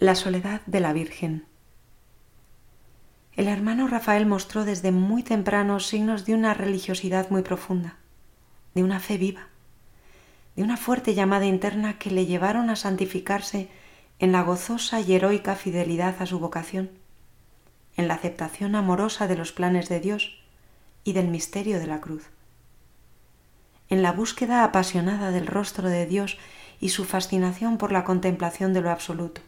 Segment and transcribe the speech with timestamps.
[0.00, 1.44] La soledad de la Virgen.
[3.34, 7.96] El hermano Rafael mostró desde muy temprano signos de una religiosidad muy profunda,
[8.76, 9.48] de una fe viva,
[10.54, 13.70] de una fuerte llamada interna que le llevaron a santificarse
[14.20, 16.90] en la gozosa y heroica fidelidad a su vocación,
[17.96, 20.38] en la aceptación amorosa de los planes de Dios
[21.02, 22.30] y del misterio de la cruz,
[23.88, 26.38] en la búsqueda apasionada del rostro de Dios
[26.78, 29.40] y su fascinación por la contemplación de lo absoluto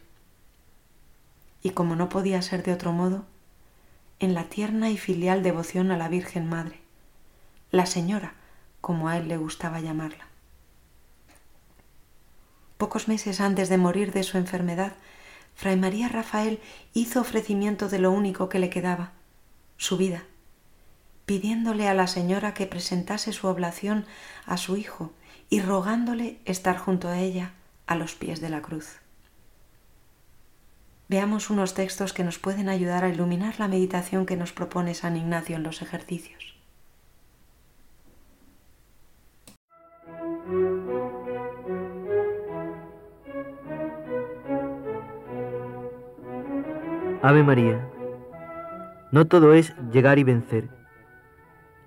[1.63, 3.25] y como no podía ser de otro modo,
[4.19, 6.79] en la tierna y filial devoción a la Virgen Madre,
[7.71, 8.33] la Señora,
[8.79, 10.27] como a él le gustaba llamarla.
[12.77, 14.93] Pocos meses antes de morir de su enfermedad,
[15.55, 16.59] Fray María Rafael
[16.93, 19.11] hizo ofrecimiento de lo único que le quedaba,
[19.77, 20.23] su vida,
[21.25, 24.05] pidiéndole a la Señora que presentase su oblación
[24.45, 25.13] a su Hijo
[25.49, 27.51] y rogándole estar junto a ella
[27.85, 29.01] a los pies de la cruz
[31.11, 35.17] veamos unos textos que nos pueden ayudar a iluminar la meditación que nos propone San
[35.17, 36.55] Ignacio en los ejercicios.
[47.21, 47.85] Ave María.
[49.11, 50.69] No todo es llegar y vencer.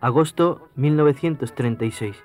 [0.03, 2.23] Agosto 1936.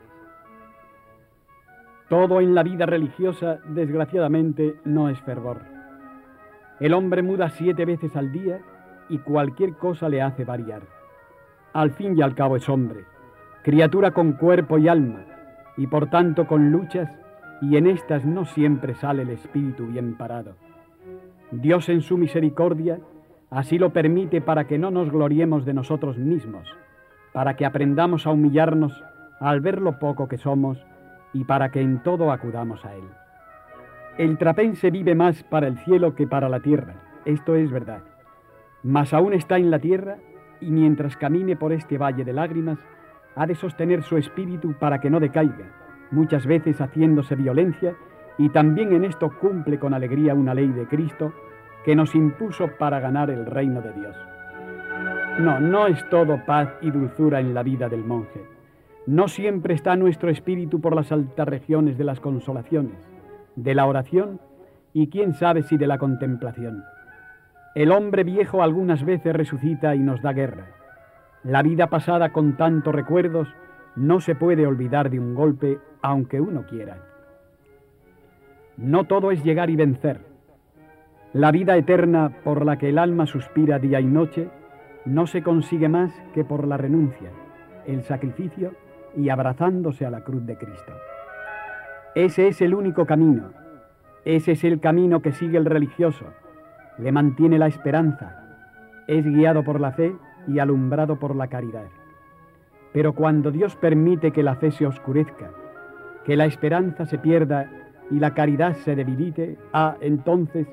[2.10, 5.79] Todo en la vida religiosa, desgraciadamente, no es fervor.
[6.80, 8.60] El hombre muda siete veces al día
[9.10, 10.82] y cualquier cosa le hace variar.
[11.74, 13.04] Al fin y al cabo es hombre,
[13.64, 15.26] criatura con cuerpo y alma,
[15.76, 17.10] y por tanto con luchas,
[17.62, 20.56] y en estas no siempre sale el espíritu bien parado.
[21.52, 23.00] Dios en su misericordia
[23.50, 26.68] así lo permite para que no nos gloriemos de nosotros mismos,
[27.34, 29.04] para que aprendamos a humillarnos
[29.40, 30.78] al ver lo poco que somos
[31.34, 33.04] y para que en todo acudamos a Él.
[34.20, 38.04] El trapense vive más para el cielo que para la tierra, esto es verdad.
[38.84, 40.18] Mas aún está en la tierra
[40.60, 42.80] y mientras camine por este valle de lágrimas,
[43.38, 45.72] ha de sostener su espíritu para que no decaiga,
[46.12, 47.96] muchas veces haciéndose violencia,
[48.38, 51.32] y también en esto cumple con alegría una ley de Cristo
[51.86, 54.18] que nos impuso para ganar el reino de Dios.
[55.40, 58.44] No, no es todo paz y dulzura en la vida del monje.
[59.06, 62.98] No siempre está nuestro espíritu por las altas regiones de las consolaciones
[63.64, 64.40] de la oración
[64.94, 66.84] y quién sabe si de la contemplación.
[67.76, 70.68] El hombre viejo algunas veces resucita y nos da guerra.
[71.44, 73.48] La vida pasada con tantos recuerdos
[73.96, 76.98] no se puede olvidar de un golpe aunque uno quiera.
[78.78, 80.22] No todo es llegar y vencer.
[81.34, 84.50] La vida eterna por la que el alma suspira día y noche
[85.06, 87.30] no se consigue más que por la renuncia,
[87.86, 88.74] el sacrificio
[89.16, 90.94] y abrazándose a la cruz de Cristo.
[92.16, 93.52] Ese es el único camino.
[94.26, 96.26] Ese es el camino que sigue el religioso.
[96.98, 98.36] Le mantiene la esperanza.
[99.08, 100.16] Es guiado por la fe
[100.48, 101.86] y alumbrado por la caridad.
[102.92, 105.52] Pero cuando Dios permite que la fe se oscurezca,
[106.26, 107.70] que la esperanza se pierda
[108.10, 110.68] y la caridad se debilite, ah, entonces,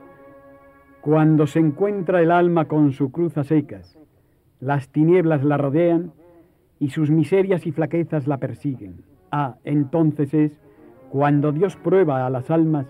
[1.03, 3.99] cuando se encuentra el alma con su cruz a secas,
[4.61, 6.13] las tinieblas la rodean
[6.79, 9.05] y sus miserias y flaquezas la persiguen.
[9.31, 10.66] Ah, entonces es
[11.11, 12.87] cuando Dios prueba a las almas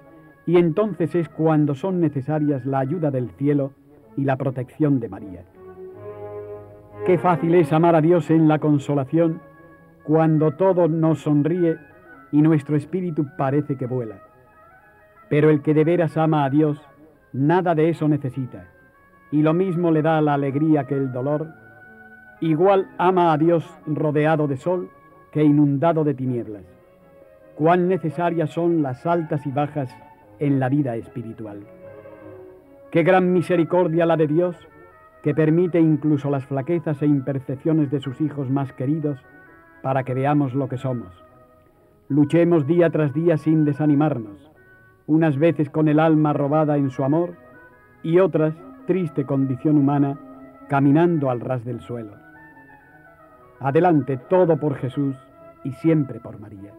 [0.46, 3.72] y entonces es cuando son necesarias la ayuda del cielo
[4.16, 5.44] y la protección de María.
[7.04, 9.40] Qué fácil es amar a Dios en la consolación
[10.04, 11.76] cuando todo nos sonríe
[12.32, 14.18] y nuestro espíritu parece que vuela.
[15.28, 16.80] Pero el que de veras ama a Dios,
[17.32, 18.68] nada de eso necesita,
[19.32, 21.48] y lo mismo le da la alegría que el dolor,
[22.40, 24.90] igual ama a Dios rodeado de sol
[25.32, 26.75] que inundado de tinieblas
[27.56, 29.90] cuán necesarias son las altas y bajas
[30.38, 31.60] en la vida espiritual.
[32.90, 34.56] Qué gran misericordia la de Dios
[35.22, 39.18] que permite incluso las flaquezas e imperfecciones de sus hijos más queridos
[39.82, 41.12] para que veamos lo que somos.
[42.08, 44.50] Luchemos día tras día sin desanimarnos,
[45.06, 47.34] unas veces con el alma robada en su amor
[48.02, 48.54] y otras,
[48.86, 50.18] triste condición humana,
[50.68, 52.12] caminando al ras del suelo.
[53.58, 55.16] Adelante todo por Jesús
[55.64, 56.72] y siempre por María.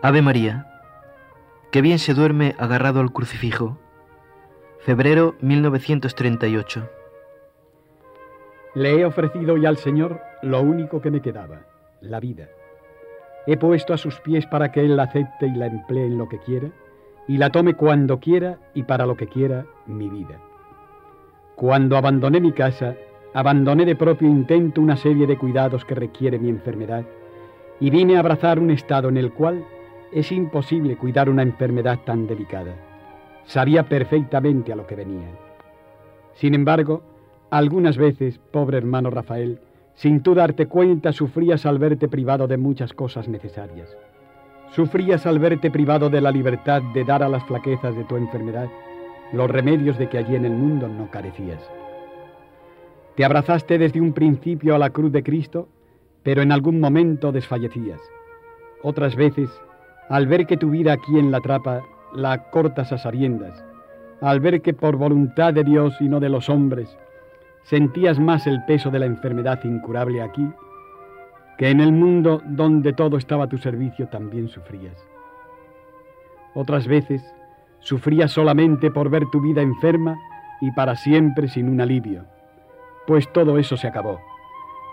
[0.00, 0.64] Ave María,
[1.72, 3.78] qué bien se duerme agarrado al crucifijo.
[4.78, 6.88] Febrero 1938.
[8.76, 11.62] Le he ofrecido ya al Señor lo único que me quedaba,
[12.00, 12.48] la vida.
[13.48, 16.28] He puesto a sus pies para que Él la acepte y la emplee en lo
[16.28, 16.68] que quiera,
[17.26, 20.38] y la tome cuando quiera y para lo que quiera mi vida.
[21.56, 22.94] Cuando abandoné mi casa,
[23.34, 27.04] abandoné de propio intento una serie de cuidados que requiere mi enfermedad
[27.80, 29.64] y vine a abrazar un estado en el cual
[30.12, 32.74] es imposible cuidar una enfermedad tan delicada.
[33.44, 35.28] Sabía perfectamente a lo que venía.
[36.34, 37.02] Sin embargo,
[37.50, 39.60] algunas veces, pobre hermano Rafael,
[39.94, 43.88] sin tú darte cuenta, sufrías al verte privado de muchas cosas necesarias.
[44.70, 48.68] Sufrías al verte privado de la libertad de dar a las flaquezas de tu enfermedad
[49.32, 51.60] los remedios de que allí en el mundo no carecías.
[53.14, 55.68] Te abrazaste desde un principio a la cruz de Cristo,
[56.22, 58.00] pero en algún momento desfallecías.
[58.82, 59.50] Otras veces
[60.08, 61.82] al ver que tu vida aquí en la trapa
[62.14, 63.62] la cortas a sabiendas,
[64.20, 66.96] al ver que por voluntad de Dios y no de los hombres
[67.64, 70.48] sentías más el peso de la enfermedad incurable aquí,
[71.58, 74.96] que en el mundo donde todo estaba a tu servicio también sufrías.
[76.54, 77.22] Otras veces
[77.80, 80.16] sufrías solamente por ver tu vida enferma
[80.62, 82.24] y para siempre sin un alivio,
[83.06, 84.18] pues todo eso se acabó.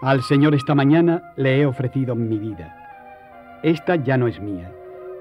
[0.02, 3.60] Al Señor esta mañana le he ofrecido mi vida.
[3.64, 4.70] Esta ya no es mía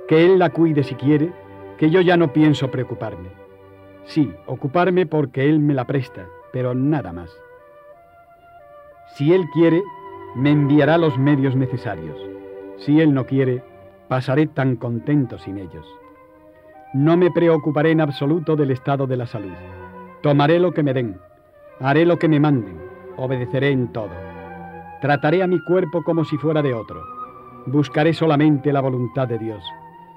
[0.09, 1.33] que Él la cuide si quiere,
[1.79, 3.31] que yo ya no pienso preocuparme.
[4.05, 7.31] Sí, ocuparme porque Él me la presta, pero nada más.
[9.17, 9.83] Si Él quiere,
[10.35, 12.17] me enviará los medios necesarios.
[12.79, 13.63] Si Él no quiere,
[14.09, 15.87] pasaré tan contento sin ellos.
[16.93, 19.53] No me preocuparé en absoluto del estado de la salud.
[20.23, 21.19] Tomaré lo que me den,
[21.81, 22.79] haré lo que me manden,
[23.17, 24.11] obedeceré en todo.
[25.01, 27.03] Trataré a mi cuerpo como si fuera de otro.
[27.67, 29.63] Buscaré solamente la voluntad de Dios.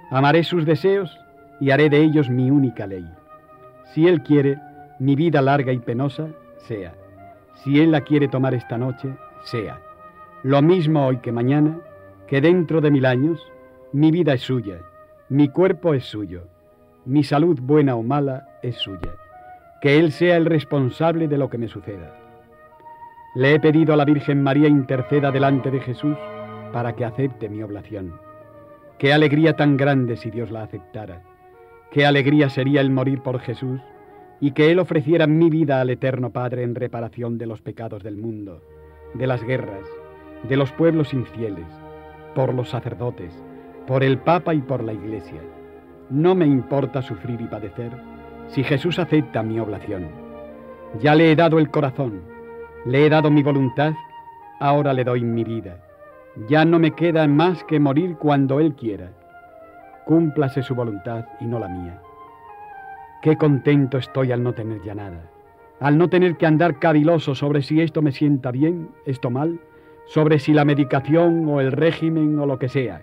[0.09, 1.19] Amaré sus deseos
[1.59, 3.05] y haré de ellos mi única ley.
[3.93, 4.57] Si Él quiere,
[4.99, 6.27] mi vida larga y penosa,
[6.57, 6.93] sea.
[7.55, 9.09] Si Él la quiere tomar esta noche,
[9.43, 9.81] sea.
[10.43, 11.79] Lo mismo hoy que mañana,
[12.27, 13.41] que dentro de mil años,
[13.91, 14.79] mi vida es suya,
[15.29, 16.43] mi cuerpo es suyo,
[17.05, 19.15] mi salud buena o mala es suya.
[19.81, 22.15] Que Él sea el responsable de lo que me suceda.
[23.35, 26.17] Le he pedido a la Virgen María interceda delante de Jesús
[26.71, 28.26] para que acepte mi oblación.
[28.99, 31.21] Qué alegría tan grande si Dios la aceptara.
[31.91, 33.79] Qué alegría sería el morir por Jesús
[34.39, 38.17] y que Él ofreciera mi vida al Eterno Padre en reparación de los pecados del
[38.17, 38.63] mundo,
[39.13, 39.85] de las guerras,
[40.49, 41.67] de los pueblos infieles,
[42.33, 43.31] por los sacerdotes,
[43.85, 45.41] por el Papa y por la Iglesia.
[46.09, 47.91] No me importa sufrir y padecer
[48.47, 50.07] si Jesús acepta mi oblación.
[50.99, 52.23] Ya le he dado el corazón,
[52.85, 53.93] le he dado mi voluntad,
[54.59, 55.86] ahora le doy mi vida.
[56.45, 59.11] Ya no me queda más que morir cuando Él quiera.
[60.05, 61.99] Cúmplase su voluntad y no la mía.
[63.21, 65.31] Qué contento estoy al no tener ya nada,
[65.79, 69.59] al no tener que andar caviloso sobre si esto me sienta bien, esto mal,
[70.05, 73.01] sobre si la medicación o el régimen o lo que sea.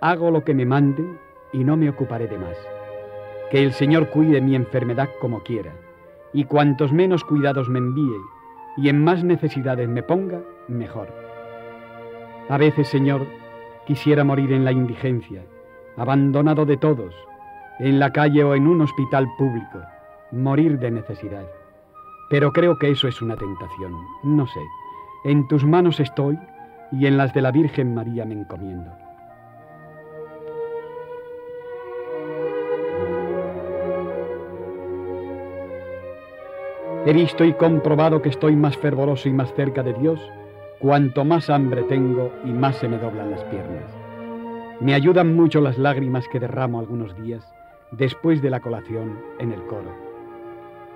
[0.00, 1.18] Hago lo que me manden
[1.52, 2.56] y no me ocuparé de más.
[3.50, 5.72] Que el Señor cuide mi enfermedad como quiera,
[6.32, 8.16] y cuantos menos cuidados me envíe
[8.76, 11.29] y en más necesidades me ponga, mejor.
[12.48, 13.26] A veces, Señor,
[13.86, 15.42] quisiera morir en la indigencia,
[15.96, 17.14] abandonado de todos,
[17.78, 19.80] en la calle o en un hospital público,
[20.32, 21.44] morir de necesidad.
[22.28, 23.92] Pero creo que eso es una tentación,
[24.22, 24.60] no sé.
[25.24, 26.38] En tus manos estoy
[26.92, 28.90] y en las de la Virgen María me encomiendo.
[37.06, 40.20] He visto y comprobado que estoy más fervoroso y más cerca de Dios
[40.80, 43.84] Cuanto más hambre tengo y más se me doblan las piernas.
[44.80, 47.44] Me ayudan mucho las lágrimas que derramo algunos días
[47.92, 49.94] después de la colación en el coro.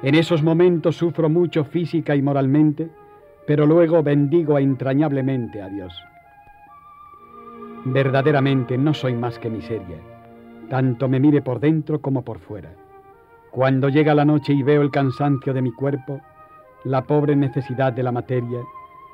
[0.03, 2.89] En esos momentos sufro mucho física y moralmente,
[3.47, 5.93] pero luego bendigo entrañablemente a Dios.
[7.85, 9.99] Verdaderamente no soy más que miseria,
[10.71, 12.71] tanto me mire por dentro como por fuera.
[13.51, 16.23] Cuando llega la noche y veo el cansancio de mi cuerpo,
[16.85, 18.61] la pobre necesidad de la materia,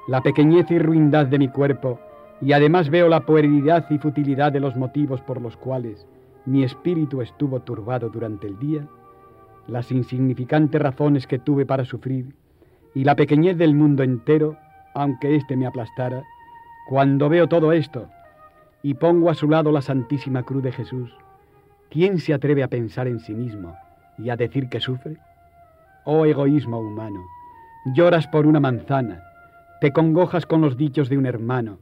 [0.07, 2.01] la pequeñez y ruindad de mi cuerpo,
[2.41, 6.07] y además veo la puerilidad y futilidad de los motivos por los cuales
[6.47, 8.87] mi espíritu estuvo turbado durante el día,
[9.67, 12.35] las insignificantes razones que tuve para sufrir,
[12.95, 14.57] y la pequeñez del mundo entero,
[14.95, 16.25] aunque éste me aplastara,
[16.89, 18.09] cuando veo todo esto
[18.83, 21.15] y pongo a su lado la Santísima Cruz de Jesús,
[21.91, 23.77] ¿quién se atreve a pensar en sí mismo
[24.19, 25.19] y a decir que sufre?
[26.05, 27.21] Oh egoísmo humano,
[27.95, 29.23] lloras por una manzana,
[29.81, 31.79] te congojas con los dichos de un hermano,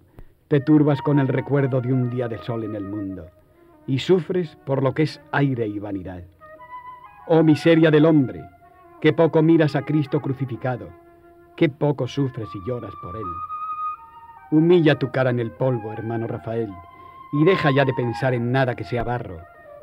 [0.47, 3.27] te turbas con el recuerdo de un día de sol en el mundo,
[3.89, 6.23] y sufres por lo que es aire y vanidad.
[7.27, 8.45] Oh miseria del hombre,
[9.01, 10.91] qué poco miras a Cristo crucificado,
[11.57, 13.27] qué poco sufres y lloras por él.
[14.53, 16.73] Humilla tu cara en el polvo, hermano Rafael,
[17.33, 19.41] y deja ya de pensar en nada que sea barro,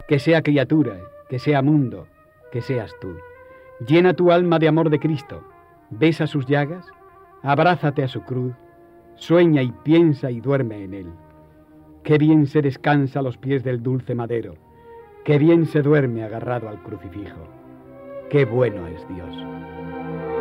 [0.08, 2.08] que sea criatura, que sea mundo,
[2.50, 3.14] que seas tú.
[3.86, 5.44] Llena tu alma de amor de Cristo,
[5.90, 6.86] besa sus llagas
[7.46, 8.54] abrázate a su cruz,
[9.16, 11.08] sueña y piensa y duerme en él.
[12.04, 14.56] Qué bien se descansa a los pies del dulce madero,
[15.24, 17.48] qué bien se duerme agarrado al crucifijo.
[18.30, 20.35] Qué bueno es Dios.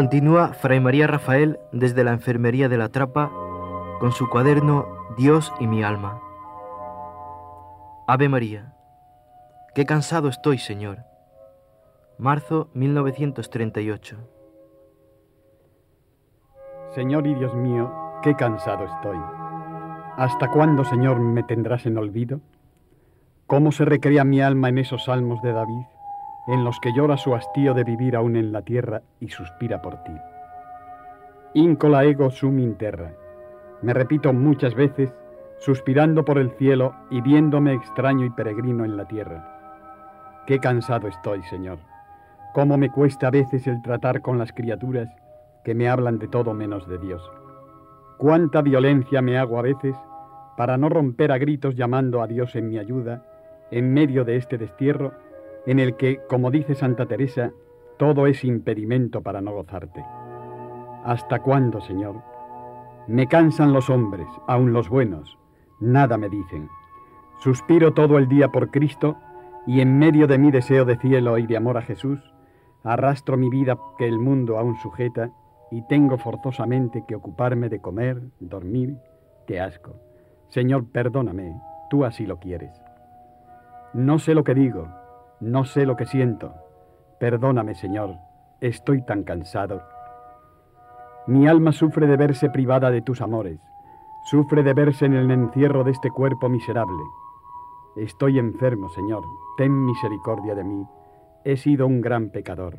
[0.00, 3.30] Continúa Fray María Rafael desde la enfermería de la Trapa
[4.00, 4.88] con su cuaderno
[5.18, 6.22] Dios y mi alma.
[8.06, 8.72] Ave María.
[9.74, 11.00] Qué cansado estoy, Señor.
[12.16, 14.16] Marzo 1938.
[16.94, 17.92] Señor y Dios mío,
[18.22, 19.18] qué cansado estoy.
[20.16, 22.40] ¿Hasta cuándo, Señor, me tendrás en olvido?
[23.46, 25.84] ¿Cómo se recrea mi alma en esos salmos de David?
[26.46, 30.02] En los que llora su hastío de vivir aún en la tierra y suspira por
[30.02, 30.12] ti.
[31.54, 33.12] Incola ego sum in terra.
[33.82, 35.12] Me repito muchas veces,
[35.58, 40.42] suspirando por el cielo y viéndome extraño y peregrino en la tierra.
[40.46, 41.78] Qué cansado estoy, Señor.
[42.54, 45.08] Cómo me cuesta a veces el tratar con las criaturas
[45.64, 47.22] que me hablan de todo menos de Dios.
[48.18, 49.96] Cuánta violencia me hago a veces
[50.56, 53.22] para no romper a gritos llamando a Dios en mi ayuda
[53.70, 55.12] en medio de este destierro
[55.66, 57.52] en el que, como dice Santa Teresa,
[57.98, 60.04] todo es impedimento para no gozarte.
[61.04, 62.16] ¿Hasta cuándo, Señor?
[63.06, 65.38] Me cansan los hombres, aun los buenos,
[65.80, 66.68] nada me dicen.
[67.40, 69.16] Suspiro todo el día por Cristo
[69.66, 72.20] y en medio de mi deseo de cielo y de amor a Jesús,
[72.84, 75.30] arrastro mi vida que el mundo aún sujeta
[75.70, 78.96] y tengo forzosamente que ocuparme de comer, dormir,
[79.46, 79.96] qué asco.
[80.48, 81.54] Señor, perdóname,
[81.88, 82.80] tú así lo quieres.
[83.92, 84.88] No sé lo que digo,
[85.40, 86.54] no sé lo que siento.
[87.18, 88.16] Perdóname, Señor,
[88.60, 89.82] estoy tan cansado.
[91.26, 93.60] Mi alma sufre de verse privada de tus amores,
[94.24, 97.02] sufre de verse en el encierro de este cuerpo miserable.
[97.96, 99.24] Estoy enfermo, Señor,
[99.56, 100.86] ten misericordia de mí.
[101.44, 102.78] He sido un gran pecador.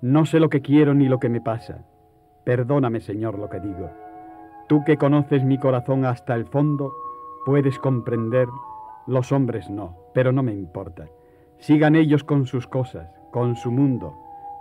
[0.00, 1.84] No sé lo que quiero ni lo que me pasa.
[2.44, 3.90] Perdóname, Señor, lo que digo.
[4.68, 6.92] Tú que conoces mi corazón hasta el fondo,
[7.44, 8.48] puedes comprender,
[9.06, 11.08] los hombres no, pero no me importa.
[11.60, 14.14] Sigan ellos con sus cosas, con su mundo,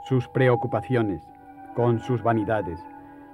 [0.05, 1.21] sus preocupaciones,
[1.75, 2.79] con sus vanidades.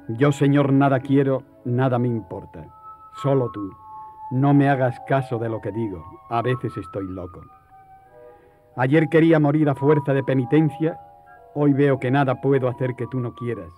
[0.10, 2.66] Yo, Señor, nada quiero, nada me importa.
[3.22, 3.72] Solo tú.
[4.32, 6.04] No me hagas caso de lo que digo.
[6.30, 7.42] A veces estoy loco.
[8.76, 11.00] Ayer quería morir a fuerza de penitencia.
[11.56, 13.72] Hoy veo que nada puedo hacer que tú no quieras.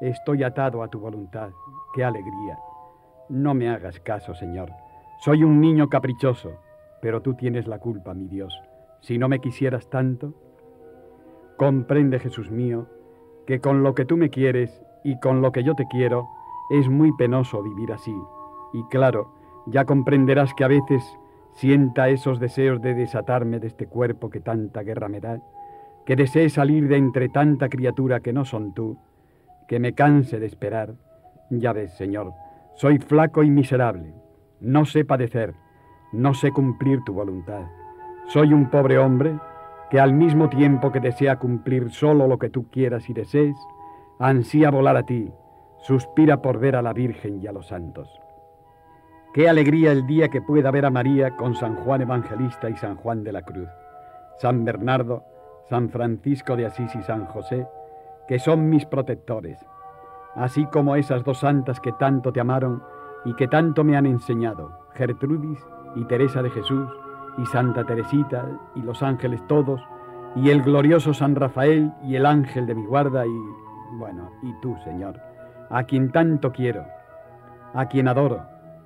[0.00, 1.50] Estoy atado a tu voluntad.
[1.94, 2.58] Qué alegría.
[3.28, 4.72] No me hagas caso, Señor.
[5.20, 6.50] Soy un niño caprichoso,
[7.00, 8.52] pero tú tienes la culpa, mi Dios
[9.00, 10.34] si no me quisieras tanto?
[11.56, 12.86] Comprende, Jesús mío,
[13.46, 16.28] que con lo que tú me quieres y con lo que yo te quiero,
[16.70, 18.14] es muy penoso vivir así.
[18.72, 19.34] Y claro,
[19.66, 21.02] ya comprenderás que a veces
[21.52, 25.40] sienta esos deseos de desatarme de este cuerpo que tanta guerra me da,
[26.06, 28.98] que desee salir de entre tanta criatura que no son tú,
[29.68, 30.94] que me canse de esperar.
[31.50, 32.32] Ya ves, Señor,
[32.74, 34.14] soy flaco y miserable,
[34.60, 35.54] no sé padecer,
[36.12, 37.66] no sé cumplir tu voluntad.
[38.32, 39.40] Soy un pobre hombre
[39.90, 43.56] que al mismo tiempo que desea cumplir solo lo que tú quieras y desees,
[44.20, 45.32] ansía volar a ti,
[45.80, 48.08] suspira por ver a la Virgen y a los santos.
[49.34, 52.94] Qué alegría el día que pueda ver a María con San Juan Evangelista y San
[52.94, 53.68] Juan de la Cruz,
[54.38, 55.24] San Bernardo,
[55.68, 57.66] San Francisco de Asís y San José,
[58.28, 59.58] que son mis protectores,
[60.36, 62.80] así como esas dos santas que tanto te amaron
[63.24, 65.58] y que tanto me han enseñado, Gertrudis
[65.96, 66.88] y Teresa de Jesús,
[67.40, 69.80] y Santa Teresita y los ángeles todos,
[70.36, 73.38] y el glorioso San Rafael y el ángel de mi guarda y,
[73.92, 75.20] bueno, y tú, Señor,
[75.70, 76.84] a quien tanto quiero,
[77.74, 78.42] a quien adoro,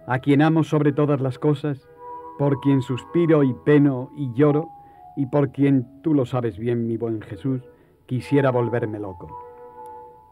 [0.06, 1.88] a quien amo sobre todas las cosas,
[2.38, 4.68] por quien suspiro y peno y lloro,
[5.16, 7.62] y por quien, tú lo sabes bien, mi buen Jesús,
[8.06, 9.28] quisiera volverme loco.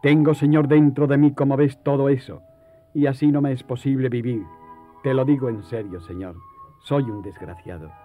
[0.01, 2.41] Tengo, Señor, dentro de mí, como ves, todo eso,
[2.93, 4.43] y así no me es posible vivir.
[5.01, 6.35] Te lo digo en serio, Señor,
[6.83, 8.02] soy un desgraciado.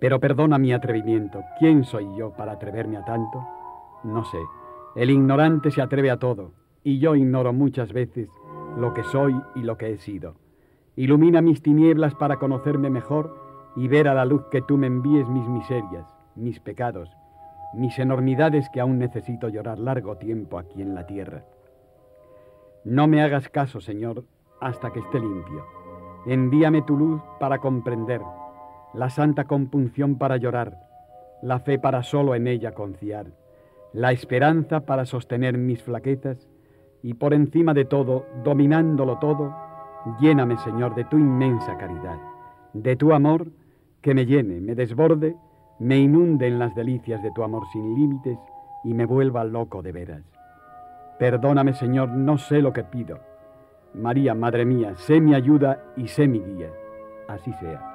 [0.00, 1.44] Pero perdona mi atrevimiento.
[1.58, 3.46] ¿Quién soy yo para atreverme a tanto?
[4.02, 4.38] No sé.
[4.96, 6.52] El ignorante se atreve a todo,
[6.82, 8.28] y yo ignoro muchas veces
[8.76, 10.34] lo que soy y lo que he sido.
[10.96, 13.36] Ilumina mis tinieblas para conocerme mejor
[13.76, 17.10] y ver a la luz que tú me envíes mis miserias, mis pecados,
[17.74, 21.44] mis enormidades que aún necesito llorar largo tiempo aquí en la tierra.
[22.84, 24.24] No me hagas caso, Señor,
[24.60, 25.64] hasta que esté limpio.
[26.26, 28.20] Envíame tu luz para comprender
[28.94, 30.78] la santa compunción para llorar,
[31.42, 33.26] la fe para solo en ella confiar,
[33.92, 36.48] la esperanza para sostener mis flaquezas
[37.02, 39.54] y por encima de todo, dominándolo todo,
[40.20, 42.18] lléname, Señor, de tu inmensa caridad,
[42.72, 43.48] de tu amor
[44.00, 45.36] que me llene, me desborde,
[45.78, 48.38] me inunde en las delicias de tu amor sin límites
[48.84, 50.22] y me vuelva loco de veras.
[51.18, 53.18] Perdóname, Señor, no sé lo que pido.
[53.94, 56.70] María, Madre mía, sé mi ayuda y sé mi guía.
[57.28, 57.89] Así sea.